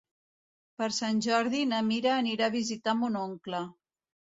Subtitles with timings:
[0.81, 3.65] Per Sant Jordi na Mira anirà a visitar mon oncle.